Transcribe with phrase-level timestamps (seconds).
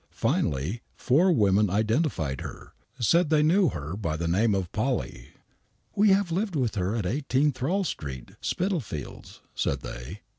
[0.15, 5.27] Finally four women identified her, said they knew her by the name of" Polly.""
[5.95, 10.21] We have lived with her at 18 Thrawl Street, Spitalfields," said they.